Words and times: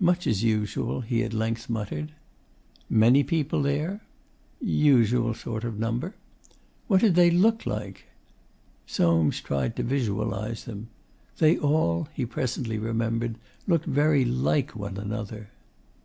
'Much 0.00 0.26
as 0.26 0.42
usual,' 0.42 1.02
he 1.02 1.22
at 1.22 1.32
length 1.32 1.70
muttered. 1.70 2.10
'Many 2.90 3.22
people 3.22 3.62
there?' 3.62 4.02
'Usual 4.60 5.34
sort 5.34 5.62
of 5.62 5.78
number.' 5.78 6.16
'What 6.88 7.00
did 7.00 7.14
they 7.14 7.30
look 7.30 7.64
like?' 7.64 8.06
Soames 8.88 9.40
tried 9.40 9.76
to 9.76 9.84
visualise 9.84 10.64
them. 10.64 10.88
'They 11.36 11.58
all,' 11.58 12.08
he 12.12 12.26
presently 12.26 12.76
remembered, 12.76 13.38
'looked 13.68 13.86
very 13.86 14.24
like 14.24 14.74
one 14.74 14.96
another. 14.96 15.50